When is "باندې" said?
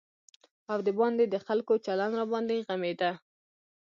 0.99-1.23